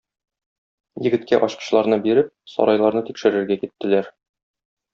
[1.07, 4.13] Егеткә ачкычларны биреп, сарайларны тикшерергә киттеләр.